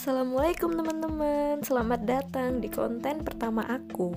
[0.00, 1.60] Assalamualaikum teman-teman.
[1.60, 4.16] Selamat datang di konten pertama aku.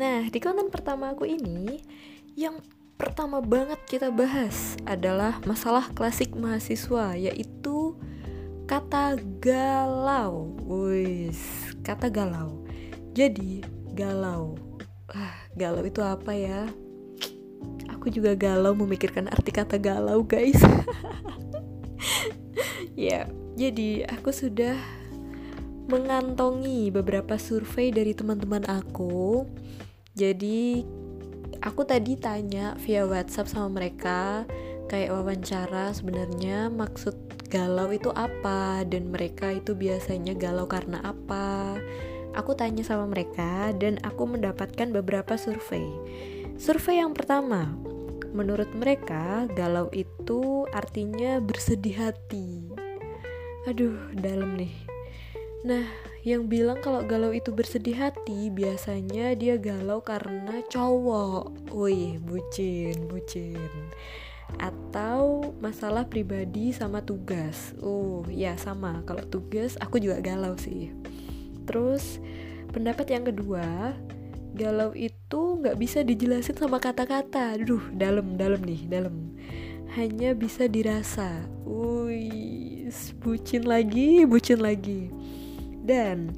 [0.00, 1.76] Nah di konten pertama aku ini
[2.40, 2.64] Yang
[2.96, 8.00] pertama banget kita bahas adalah masalah klasik mahasiswa Yaitu
[8.64, 10.56] kata galau.
[10.64, 12.64] Wis, kata galau.
[13.12, 13.60] Jadi
[13.92, 14.56] galau.
[15.12, 16.64] Ah, Galau itu apa ya?
[17.92, 20.64] Aku juga galau memikirkan arti kata galau guys.
[22.98, 23.24] Ya,
[23.56, 24.76] jadi aku sudah
[25.90, 29.42] mengantongi beberapa survei dari teman-teman aku.
[30.14, 30.86] Jadi
[31.58, 34.46] aku tadi tanya via WhatsApp sama mereka
[34.86, 37.14] kayak wawancara sebenarnya maksud
[37.50, 41.74] galau itu apa dan mereka itu biasanya galau karena apa.
[42.38, 45.82] Aku tanya sama mereka dan aku mendapatkan beberapa survei.
[46.54, 47.74] Survei yang pertama,
[48.30, 52.70] menurut mereka galau itu artinya bersedih hati.
[53.66, 54.89] Aduh, dalam nih.
[55.60, 55.84] Nah,
[56.24, 61.72] yang bilang kalau galau itu bersedih hati biasanya dia galau karena cowok.
[61.76, 63.60] Wih, bucin, bucin.
[64.56, 67.76] Atau masalah pribadi sama tugas.
[67.84, 69.04] Oh, ya sama.
[69.04, 70.96] Kalau tugas aku juga galau sih.
[71.68, 72.24] Terus
[72.72, 73.92] pendapat yang kedua,
[74.56, 77.60] galau itu nggak bisa dijelasin sama kata-kata.
[77.60, 79.36] Duh, dalam, dalam nih, dalam.
[79.92, 81.44] Hanya bisa dirasa.
[81.68, 82.88] Wih,
[83.20, 85.19] bucin lagi, bucin lagi
[85.90, 86.30] dan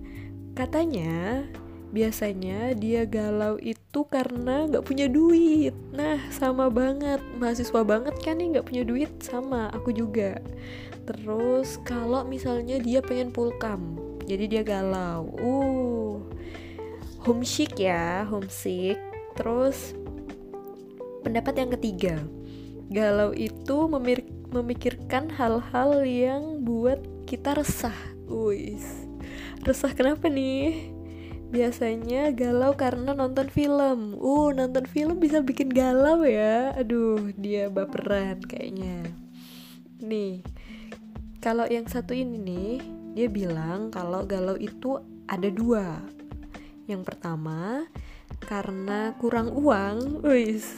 [0.57, 1.45] katanya
[1.93, 5.77] biasanya dia galau itu karena nggak punya duit.
[5.93, 7.21] Nah sama banget.
[7.37, 9.13] Mahasiswa banget kan nih nggak punya duit?
[9.21, 10.41] Sama aku juga.
[11.05, 15.29] Terus kalau misalnya dia pengen pulkam jadi dia galau.
[15.37, 16.25] Uh
[17.29, 18.97] homesick ya homesick.
[19.37, 19.93] Terus
[21.21, 22.17] pendapat yang ketiga
[22.89, 23.77] galau itu
[24.49, 27.97] memikirkan hal-hal yang buat kita resah.
[28.33, 29.02] Uis
[29.63, 30.91] resah kenapa nih?
[31.55, 34.19] Biasanya galau karena nonton film.
[34.19, 36.75] Uh nonton film bisa bikin galau ya.
[36.75, 39.07] Aduh dia baperan kayaknya.
[40.03, 40.43] Nih
[41.39, 42.73] kalau yang satu ini nih
[43.15, 44.99] dia bilang kalau galau itu
[45.31, 46.03] ada dua.
[46.91, 47.87] Yang pertama
[48.43, 50.75] karena kurang uang wis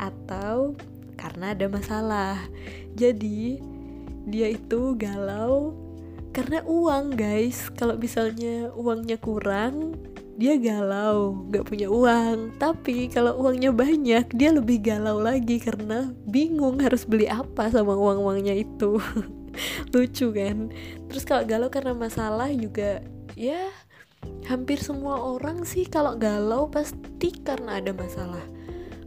[0.00, 0.72] atau
[1.20, 2.38] karena ada masalah.
[2.96, 3.60] Jadi
[4.24, 5.83] dia itu galau
[6.34, 7.70] karena uang guys.
[7.78, 9.94] Kalau misalnya uangnya kurang
[10.34, 12.58] dia galau nggak punya uang.
[12.58, 18.26] Tapi kalau uangnya banyak dia lebih galau lagi karena bingung harus beli apa sama uang
[18.26, 18.98] uangnya itu.
[19.94, 20.74] Lucu kan?
[21.06, 23.06] Terus kalau galau karena masalah juga
[23.38, 23.70] ya
[24.50, 28.42] hampir semua orang sih kalau galau pasti karena ada masalah.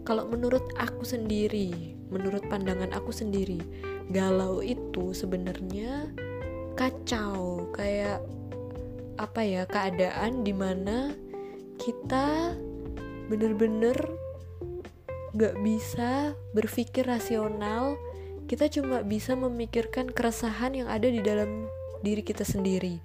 [0.08, 3.60] Kalau menurut aku sendiri menurut pandangan aku sendiri
[4.08, 6.08] galau itu sebenarnya
[6.78, 8.22] kacau kayak
[9.18, 11.10] apa ya keadaan di mana
[11.82, 12.54] kita
[13.28, 13.98] bener-bener
[15.34, 17.98] gak bisa berpikir rasional.
[18.48, 21.68] Kita cuma bisa memikirkan keresahan yang ada di dalam
[22.00, 23.04] diri kita sendiri.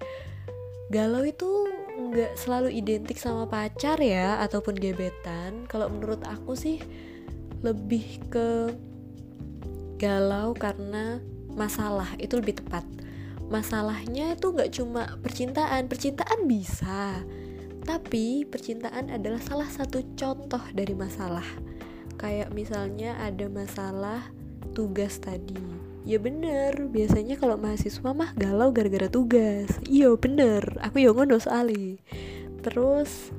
[0.87, 5.67] Galau itu nggak selalu identik sama pacar ya ataupun gebetan.
[5.67, 6.79] Kalau menurut aku sih
[7.59, 8.71] lebih ke
[9.99, 11.19] galau karena
[11.59, 12.87] masalah itu lebih tepat
[13.53, 17.21] masalahnya itu nggak cuma percintaan percintaan bisa
[17.83, 21.45] tapi percintaan adalah salah satu contoh dari masalah.
[22.15, 24.23] Kayak misalnya ada masalah
[24.71, 25.59] tugas tadi.
[26.07, 29.67] Ya bener biasanya kalau mahasiswa mah galau gara-gara tugas.
[29.83, 30.79] Iya bener.
[30.79, 31.99] Aku yang ngono soali
[32.63, 33.35] terus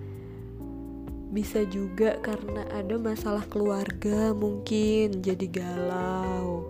[1.33, 6.69] bisa juga karena ada masalah keluarga mungkin jadi galau.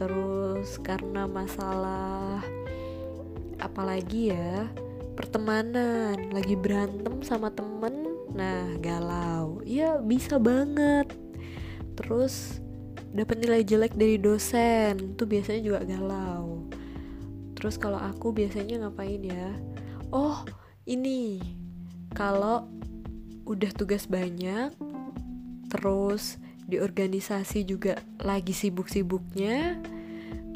[0.00, 2.40] Terus karena masalah
[3.62, 4.66] apalagi ya
[5.14, 9.60] pertemanan lagi berantem sama temen nah galau.
[9.62, 11.12] Ya bisa banget.
[11.94, 12.58] Terus
[13.12, 16.66] dapat nilai jelek dari dosen tuh biasanya juga galau.
[17.54, 19.54] Terus kalau aku biasanya ngapain ya?
[20.10, 20.42] Oh
[20.88, 21.38] ini
[22.12, 22.66] kalau
[23.46, 24.70] udah tugas banyak
[25.72, 26.36] terus
[26.68, 29.80] di organisasi juga lagi sibuk-sibuknya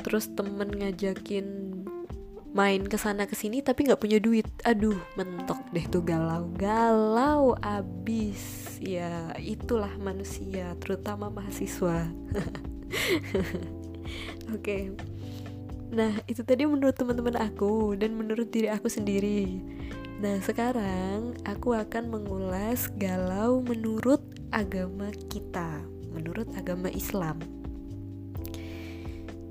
[0.05, 1.66] terus temen ngajakin
[2.57, 4.49] main ke sana ke sini tapi nggak punya duit.
[4.65, 6.49] Aduh mentok deh tuh galau.
[6.57, 8.65] Galau abis.
[8.81, 12.09] Ya itulah manusia terutama mahasiswa.
[14.57, 14.57] Oke.
[14.57, 14.83] Okay.
[15.87, 19.61] nah itu tadi menurut teman-teman aku dan menurut diri aku sendiri.
[20.19, 25.85] Nah sekarang aku akan mengulas galau menurut agama kita
[26.17, 27.37] menurut agama Islam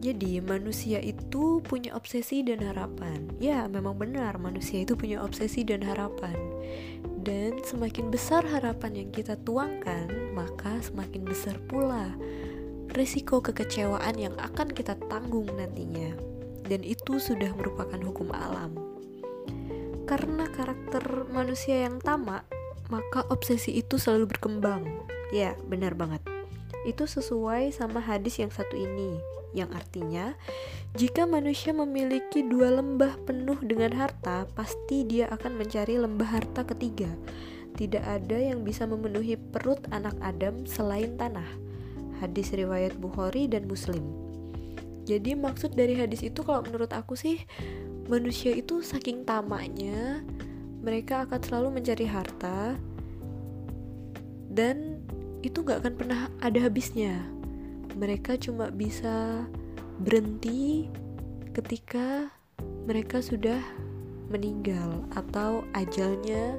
[0.05, 3.25] Jadi manusia itu punya obsesi dan harapan.
[3.41, 6.37] Ya memang benar manusia itu punya obsesi dan harapan.
[7.25, 12.13] Dan semakin besar harapan yang kita tuangkan Maka semakin besar pula
[12.93, 16.13] Resiko kekecewaan yang akan kita tanggung nantinya.
[16.69, 18.77] Dan itu sudah merupakan hukum alam.
[20.05, 22.45] Karena karakter manusia yang tamak
[22.93, 24.85] Maka obsesi itu selalu berkembang.
[25.33, 26.21] Ya benar banget
[26.85, 30.35] Itu sesuai sama hadis yang satu ini yang artinya
[30.99, 37.11] jika manusia memiliki dua lembah penuh dengan harta, pasti dia akan mencari lembah harta ketiga.
[37.75, 41.47] Tidak ada yang bisa memenuhi perut anak Adam selain tanah.
[42.23, 44.07] Hadis riwayat Bukhari dan Muslim.
[45.03, 47.43] Jadi maksud dari hadis itu kalau menurut aku sih
[48.07, 50.23] manusia itu saking tamaknya
[50.79, 52.79] mereka akan selalu mencari harta
[54.47, 54.94] dan
[55.45, 57.21] itu gak akan pernah ada habisnya.
[57.93, 59.45] Mereka cuma bisa
[60.01, 60.89] berhenti
[61.53, 62.33] ketika
[62.89, 63.61] mereka sudah
[64.27, 66.57] meninggal atau ajalnya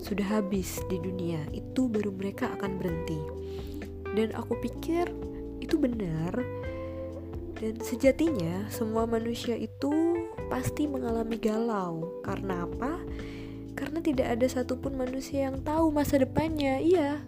[0.00, 1.44] sudah habis di dunia.
[1.52, 3.20] Itu baru mereka akan berhenti.
[4.16, 5.12] Dan aku pikir
[5.60, 6.32] itu benar.
[7.54, 10.16] Dan sejatinya semua manusia itu
[10.48, 12.24] pasti mengalami galau.
[12.24, 12.98] Karena apa?
[13.76, 16.82] Karena tidak ada satupun manusia yang tahu masa depannya.
[16.82, 17.22] Iya,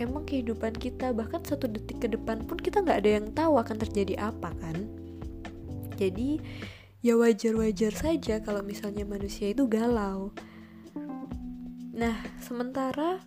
[0.00, 3.76] emang kehidupan kita bahkan satu detik ke depan pun kita nggak ada yang tahu akan
[3.80, 4.76] terjadi apa kan?
[5.96, 6.40] Jadi
[7.02, 10.32] ya wajar-wajar saja kalau misalnya manusia itu galau.
[11.92, 13.20] Nah sementara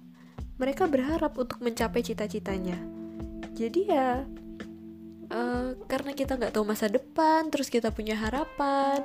[0.56, 2.80] mereka berharap untuk mencapai cita-citanya.
[3.56, 4.24] Jadi ya
[5.32, 9.02] uh, karena kita nggak tahu masa depan terus kita punya harapan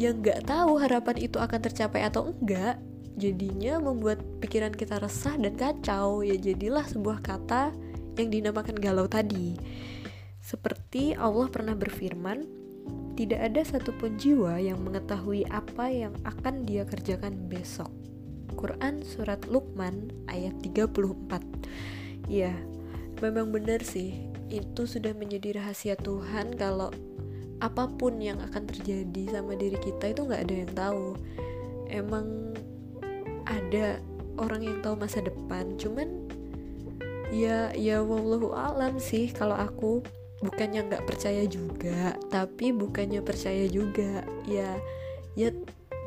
[0.00, 2.80] yang nggak tahu harapan itu akan tercapai atau enggak
[3.20, 6.24] jadinya membuat pikiran kita resah dan kacau.
[6.24, 7.76] Ya jadilah sebuah kata
[8.16, 9.60] yang dinamakan galau tadi.
[10.40, 12.48] Seperti Allah pernah berfirman
[13.20, 17.92] tidak ada satupun jiwa yang mengetahui apa yang akan dia kerjakan besok.
[18.56, 22.50] Quran Surat Luqman ayat 34 Ya,
[23.22, 26.90] memang benar sih Itu sudah menjadi rahasia Tuhan kalau
[27.60, 31.06] apa pun yang akan terjadi sama diri kita itu nggak ada yang tahu.
[31.92, 32.56] Emang
[33.50, 33.98] ada
[34.38, 35.74] orang yang tahu masa depan.
[35.76, 36.30] Cuman
[37.34, 40.00] ya ya wallahu alam sih kalau aku
[40.40, 42.14] bukannya nggak percaya juga.
[42.30, 44.78] Tapi bukannya percaya juga ya
[45.34, 45.50] ya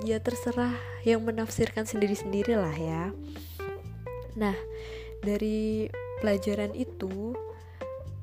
[0.03, 0.73] ya terserah
[1.03, 3.03] yang menafsirkan sendiri-sendiri lah ya.
[4.39, 4.55] Nah
[5.23, 5.87] dari
[6.23, 7.35] pelajaran itu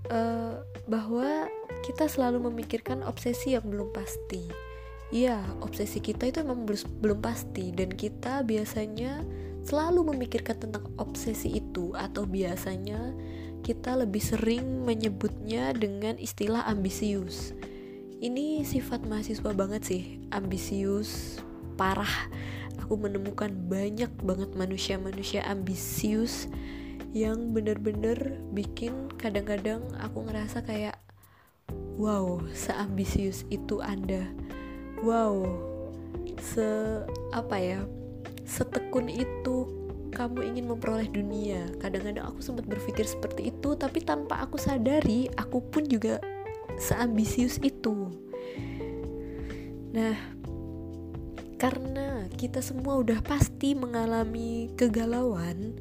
[0.08, 1.49] uh, bahwa
[1.81, 4.69] kita selalu memikirkan obsesi yang belum pasti
[5.10, 9.26] Iya, obsesi kita itu emang belum, belum pasti dan kita biasanya
[9.66, 13.10] selalu memikirkan tentang obsesi itu atau biasanya
[13.66, 17.58] kita lebih sering menyebutnya dengan istilah ambisius.
[18.22, 21.42] Ini sifat mahasiswa banget sih, ambisius
[21.74, 22.30] parah.
[22.86, 26.46] Aku menemukan banyak banget manusia-manusia ambisius
[27.10, 30.94] yang bener-bener bikin kadang-kadang aku ngerasa kayak
[31.98, 34.30] wow, seambisius itu Anda
[35.05, 35.44] wow.
[36.41, 36.64] Se
[37.32, 37.81] apa ya?
[38.44, 39.69] Setekun itu
[40.11, 41.70] kamu ingin memperoleh dunia.
[41.79, 46.19] Kadang-kadang aku sempat berpikir seperti itu tapi tanpa aku sadari aku pun juga
[46.76, 48.11] seambisius itu.
[49.94, 50.17] Nah
[51.60, 55.77] karena kita semua udah pasti mengalami kegalauan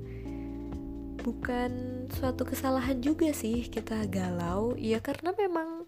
[1.23, 4.75] bukan suatu kesalahan juga sih kita galau.
[4.75, 5.83] Ya karena memang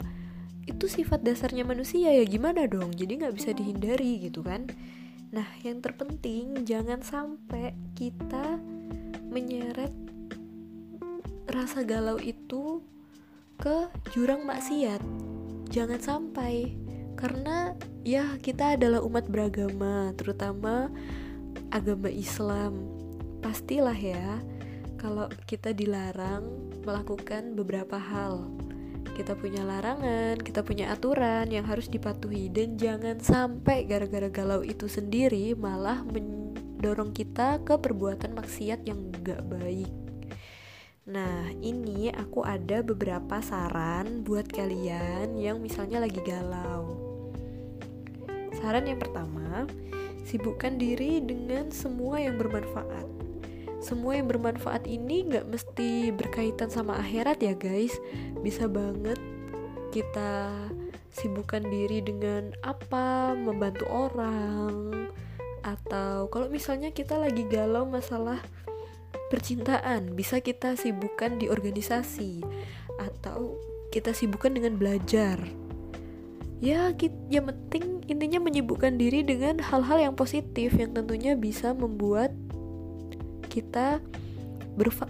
[0.70, 2.94] itu sifat dasarnya manusia ya gimana dong?
[2.94, 4.70] Jadi nggak bisa dihindari gitu kan?
[5.32, 8.60] Nah yang terpenting jangan sampai kita
[9.32, 9.94] menyeret
[11.50, 12.84] rasa galau itu
[13.58, 15.02] ke jurang maksiat.
[15.72, 16.76] Jangan sampai
[17.16, 20.92] karena ya kita adalah umat beragama terutama
[21.72, 22.76] agama Islam.
[23.40, 24.42] Pastilah ya
[25.00, 26.46] kalau kita dilarang
[26.86, 28.46] melakukan beberapa hal
[29.12, 34.88] kita punya larangan, kita punya aturan yang harus dipatuhi dan jangan sampai gara-gara galau itu
[34.88, 39.92] sendiri malah mendorong kita ke perbuatan maksiat yang gak baik.
[41.12, 46.96] Nah, ini aku ada beberapa saran buat kalian yang misalnya lagi galau.
[48.62, 49.68] Saran yang pertama,
[50.24, 53.22] sibukkan diri dengan semua yang bermanfaat
[53.82, 57.98] semua yang bermanfaat ini nggak mesti berkaitan sama akhirat ya guys.
[58.46, 59.18] Bisa banget
[59.90, 60.54] kita
[61.12, 65.10] sibukkan diri dengan apa membantu orang
[65.62, 68.40] atau kalau misalnya kita lagi galau masalah
[69.30, 72.42] percintaan bisa kita sibukkan di organisasi
[73.00, 73.60] atau
[73.92, 75.42] kita sibukkan dengan belajar.
[76.62, 76.94] Ya
[77.34, 82.30] yang penting intinya menyibukkan diri dengan hal-hal yang positif yang tentunya bisa membuat
[83.52, 84.00] kita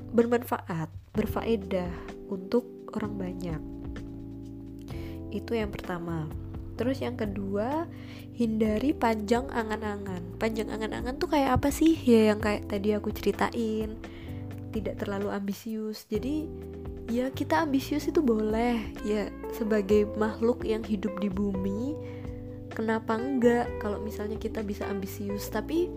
[0.10, 1.94] bermanfaat berfaedah
[2.34, 2.66] untuk
[2.98, 3.62] orang banyak.
[5.30, 6.26] Itu yang pertama.
[6.76, 7.86] Terus yang kedua
[8.34, 10.42] hindari panjang angan-angan.
[10.42, 11.94] Panjang angan-angan tuh kayak apa sih?
[12.02, 14.02] Ya yang kayak tadi aku ceritain.
[14.74, 16.10] Tidak terlalu ambisius.
[16.10, 16.50] Jadi
[17.14, 18.82] ya kita ambisius itu boleh.
[19.06, 21.94] Ya sebagai makhluk yang hidup di bumi
[22.74, 23.68] kenapa enggak?
[23.78, 25.52] Kalau misalnya kita bisa ambisius.
[25.54, 25.92] Tapi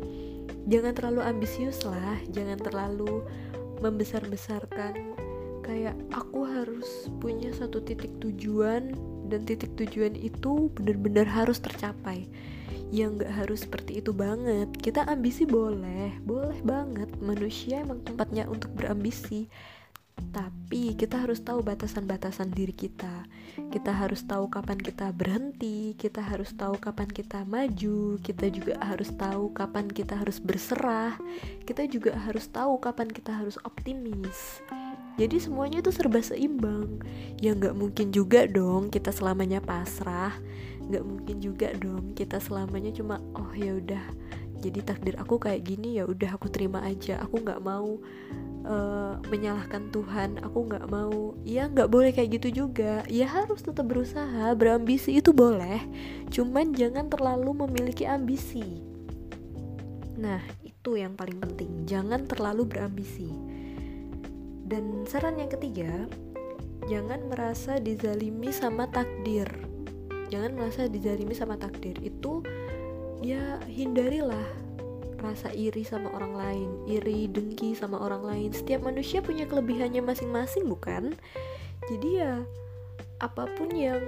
[0.68, 3.24] jangan terlalu ambisius lah jangan terlalu
[3.84, 5.16] membesar-besarkan.
[5.64, 8.92] Kayak aku harus punya satu titik tujuan
[9.32, 12.28] dan titik tujuan itu benar-benar harus tercapai.
[12.92, 14.68] Yang nggak harus seperti itu banget.
[14.76, 17.08] Kita ambisi boleh boleh banget.
[17.20, 19.48] Manusia emang tempatnya untuk berambisi
[20.34, 23.26] tapi kita harus tahu batasan-batasan diri kita.
[23.70, 29.14] Kita harus tahu kapan kita berhenti, kita harus tahu kapan kita maju, kita juga harus
[29.14, 31.14] tahu kapan kita harus berserah,
[31.62, 34.58] kita juga harus tahu kapan kita harus optimis.
[35.14, 36.98] Jadi semuanya itu serba seimbang.
[37.38, 40.34] Ya nggak mungkin juga dong kita selamanya pasrah,
[40.84, 44.04] nggak mungkin juga dong kita selamanya cuma oh ya udah
[44.64, 47.20] jadi takdir aku kayak gini ya udah aku terima aja.
[47.20, 48.00] Aku nggak mau
[48.64, 50.40] uh, menyalahkan Tuhan.
[50.40, 51.36] Aku nggak mau.
[51.44, 53.04] Ya nggak boleh kayak gitu juga.
[53.12, 55.84] Ya harus tetap berusaha berambisi itu boleh.
[56.32, 58.80] Cuman jangan terlalu memiliki ambisi.
[60.16, 61.84] Nah itu yang paling penting.
[61.84, 63.28] Jangan terlalu berambisi.
[64.64, 66.08] Dan saran yang ketiga
[66.88, 69.73] jangan merasa dizalimi sama takdir
[70.32, 72.44] jangan merasa dizalimi sama takdir itu
[73.24, 74.64] ya hindarilah
[75.24, 78.50] rasa iri sama orang lain, iri, dengki sama orang lain.
[78.52, 81.16] Setiap manusia punya kelebihannya masing-masing, bukan?
[81.88, 82.44] Jadi ya
[83.24, 84.04] apa pun yang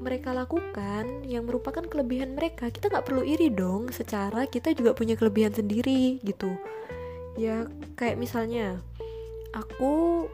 [0.00, 3.90] mereka lakukan yang merupakan kelebihan mereka, kita nggak perlu iri dong.
[3.90, 6.54] Secara kita juga punya kelebihan sendiri gitu.
[7.34, 7.66] Ya
[7.98, 8.78] kayak misalnya
[9.50, 10.26] aku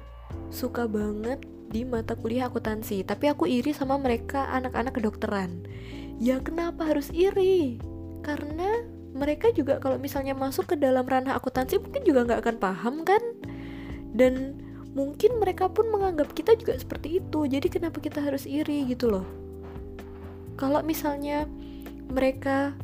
[0.52, 1.40] suka banget
[1.70, 5.66] di mata kuliah akuntansi, tapi aku iri sama mereka anak-anak kedokteran.
[6.22, 7.82] Ya kenapa harus iri?
[8.22, 12.94] Karena mereka juga kalau misalnya masuk ke dalam ranah akuntansi mungkin juga nggak akan paham
[13.02, 13.22] kan
[14.12, 14.60] dan
[14.92, 19.26] mungkin mereka pun menganggap kita juga seperti itu jadi kenapa kita harus iri gitu loh
[20.60, 21.48] kalau misalnya
[22.12, 22.76] mereka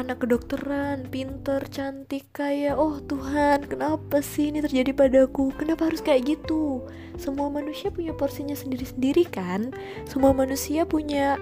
[0.00, 5.52] anak kedokteran, pinter, cantik, kayak oh Tuhan, kenapa sih ini terjadi padaku?
[5.60, 6.88] Kenapa harus kayak gitu?
[7.20, 9.76] Semua manusia punya porsinya sendiri-sendiri kan?
[10.08, 11.36] Semua manusia punya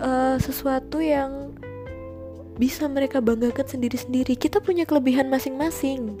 [0.00, 1.52] uh, sesuatu yang
[2.56, 4.40] bisa mereka banggakan sendiri-sendiri.
[4.40, 6.16] Kita punya kelebihan masing-masing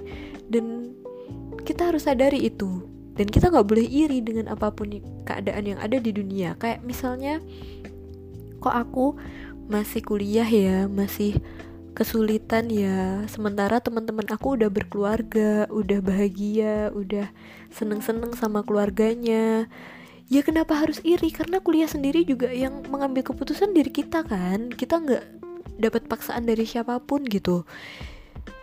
[0.52, 0.92] dan
[1.64, 2.84] kita harus sadari itu.
[3.12, 4.88] Dan kita nggak boleh iri dengan apa pun
[5.28, 6.56] keadaan yang ada di dunia.
[6.56, 7.44] Kayak misalnya,
[8.60, 9.20] kok aku
[9.72, 11.40] masih kuliah ya, masih
[11.96, 13.24] kesulitan ya.
[13.32, 17.32] Sementara teman-teman aku udah berkeluarga, udah bahagia, udah
[17.72, 19.64] seneng-seneng sama keluarganya.
[20.28, 21.32] Ya kenapa harus iri?
[21.32, 24.68] Karena kuliah sendiri juga yang mengambil keputusan diri kita kan.
[24.72, 25.24] Kita nggak
[25.80, 27.64] dapat paksaan dari siapa pun gitu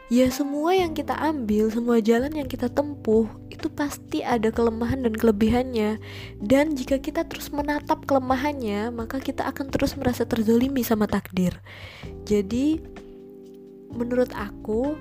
[0.10, 5.14] ya semua yang kita ambil, semua jalan yang kita tempuh itu pasti ada kelemahan dan
[5.14, 6.02] kelebihannya.
[6.42, 11.54] Dan jika kita terus menatap kelemahannya, maka kita akan terus merasa terzolimi sama takdir.
[12.26, 12.82] Jadi,
[13.94, 14.98] menurut aku,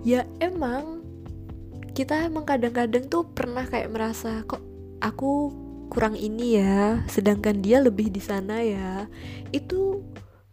[0.00, 1.04] ya emang
[1.96, 4.60] kita emang kadang-kadang tuh pernah kayak merasa kok
[5.00, 5.48] aku
[5.88, 9.08] kurang ini ya, sedangkan dia lebih di sana ya.
[9.52, 10.04] Itu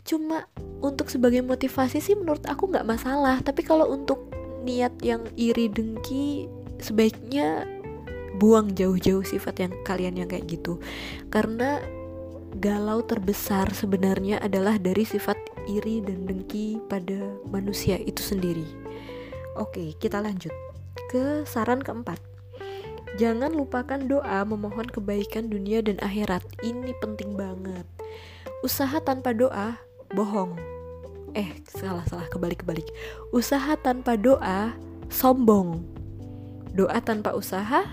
[0.04, 0.48] cuma
[0.84, 4.28] untuk sebagai motivasi sih menurut aku nggak masalah tapi kalau untuk
[4.64, 6.48] niat yang iri dengki
[6.80, 7.64] sebaiknya
[8.40, 10.80] buang jauh-jauh sifat yang kalian yang kayak gitu
[11.32, 11.80] karena
[12.60, 17.18] galau terbesar sebenarnya adalah dari sifat iri dan dengki pada
[17.48, 18.68] manusia itu sendiri
[19.56, 20.52] oke kita lanjut
[21.08, 22.20] ke saran keempat
[23.14, 26.42] Jangan lupakan doa memohon kebaikan dunia dan akhirat.
[26.66, 27.86] Ini penting banget.
[28.66, 29.78] Usaha tanpa doa
[30.14, 30.54] bohong.
[31.34, 32.86] Eh, salah salah kebalik kebalik.
[33.34, 34.78] Usaha tanpa doa
[35.10, 35.82] sombong.
[36.74, 37.86] Doa tanpa usaha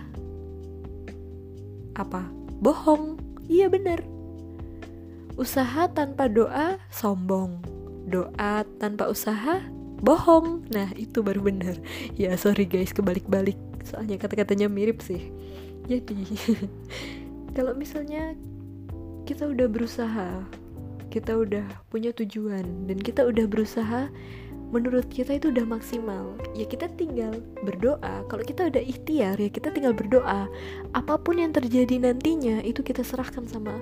[1.97, 2.23] apa?
[2.61, 3.17] Bohong.
[3.49, 4.05] Iya bener.
[5.41, 7.65] Usaha tanpa doa sombong.
[8.05, 9.65] Doa tanpa usaha
[10.05, 10.69] bohong.
[10.73, 11.81] Nah, itu baru bener.
[12.17, 13.57] Ya, sorry guys, kebalik-balik.
[13.85, 15.33] Soalnya kata-katanya mirip sih.
[15.89, 16.25] Jadi,
[17.57, 18.37] kalau misalnya
[19.25, 20.45] kita udah berusaha
[21.11, 24.07] kita udah punya tujuan dan kita udah berusaha
[24.71, 27.35] menurut kita itu udah maksimal ya kita tinggal
[27.67, 30.47] berdoa kalau kita udah ikhtiar ya kita tinggal berdoa
[30.95, 33.75] apa pun yang terjadi nantinya itu kita serahkan sama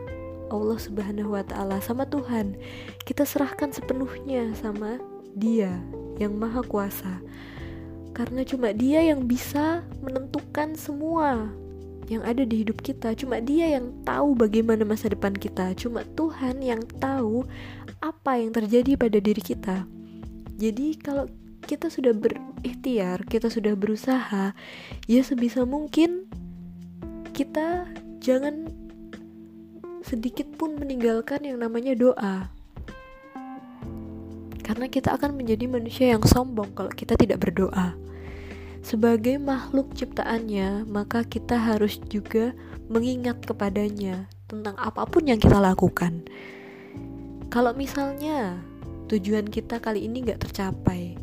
[0.49, 2.57] Allah Subhanahu wa taala, sama Tuhan.
[3.05, 4.97] Kita serahkan sepenuhnya sama
[5.37, 5.77] Dia
[6.17, 7.21] yang Maha Kuasa.
[8.17, 11.53] Karena cuma Dia yang bisa menentukan semua
[12.09, 13.13] yang ada di hidup kita.
[13.15, 15.77] Cuma Dia yang tahu bagaimana masa depan kita.
[15.77, 17.45] Cuma Tuhan yang tahu
[18.01, 19.85] apa yang terjadi pada diri kita.
[20.59, 21.29] Jadi kalau
[21.69, 24.57] kita sudah berikhtiar, kita sudah berusaha,
[25.05, 26.25] ya sebisa mungkin
[27.37, 27.87] kita
[28.25, 28.73] jangan
[30.01, 32.49] sedikit pun meninggalkan yang namanya doa.
[34.65, 38.08] Karena kita akan menjadi manusia yang sombong kalau kita tidak berdoa.
[38.89, 42.57] Sebagai makhluk ciptaannya, maka kita harus juga
[42.89, 46.25] mengingat kepadanya tentang apa pun yang kita lakukan.
[47.53, 48.57] Kalau misalnya
[49.13, 51.21] tujuan kita kali ini gak tercapai,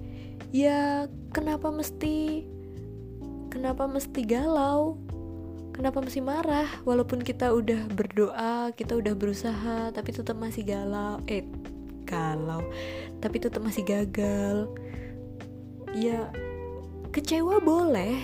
[0.54, 2.46] ya kenapa mesti
[3.50, 5.02] kenapa mesti galau?
[5.74, 11.18] Kenapa mesti marah walaupun kita udah berdoa, kita udah berusaha tapi tetap masih galau.
[11.26, 11.42] Eh,
[12.06, 12.62] galau.
[13.26, 14.70] Tapi tetap masih gagal.
[15.98, 16.30] Ya
[17.16, 18.20] kecewa boleh.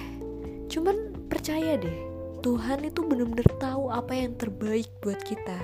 [0.67, 1.95] Cuman percaya deh,
[2.43, 5.55] Tuhan itu benar-benar tahu apa yang terbaik buat kita.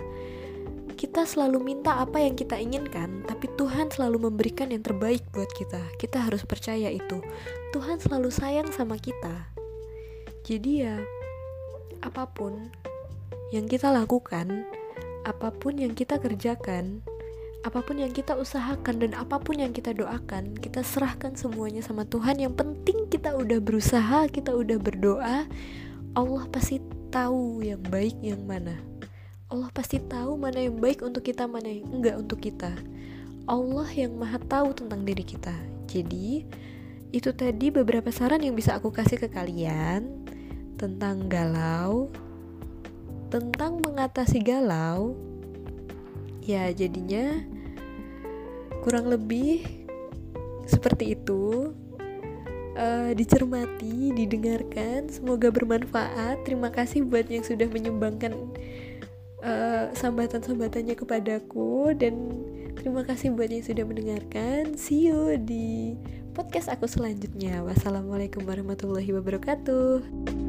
[0.95, 5.83] Kita selalu minta apa yang kita inginkan, tapi Tuhan selalu memberikan yang terbaik buat kita.
[5.99, 7.19] Kita harus percaya itu.
[7.75, 9.51] Tuhan selalu sayang sama kita.
[10.47, 10.95] Jadi ya,
[11.99, 12.71] apa pun
[13.51, 14.63] yang kita lakukan,
[15.27, 17.03] apa pun yang kita kerjakan,
[17.65, 22.05] apa pun yang kita usahakan dan apa pun yang kita doakan, kita serahkan semuanya sama
[22.05, 22.37] Tuhan.
[22.37, 25.37] Yang penting kita udah berusaha, kita udah berdoa,
[26.13, 26.77] Allah pasti
[27.09, 28.77] tahu yang baik yang mana.
[29.47, 32.71] Allah pasti tahu mana yang baik untuk kita, mana yang enggak untuk kita.
[33.47, 35.55] Allah yang maha tahu tentang diri kita.
[35.87, 36.43] Jadi,
[37.15, 40.27] itu tadi beberapa saran yang bisa aku kasih ke kalian
[40.75, 42.11] tentang galau,
[43.31, 45.15] tentang mengatasi galau,
[46.47, 47.43] ya jadinya
[48.79, 49.67] kurang lebih
[50.63, 51.75] seperti itu.
[52.77, 56.45] Uh, dicermati, didengarkan, semoga bermanfaat.
[56.45, 58.37] Terima kasih buat yang sudah menyumbangkan
[59.41, 62.37] uh, sambatan-sambatannya kepadaku dan
[62.77, 64.77] terima kasih buat yang sudah mendengarkan.
[64.77, 65.97] See you di
[66.37, 67.65] podcast aku selanjutnya.
[67.65, 70.46] Wassalamualaikum warahmatullahi wabarakatuh.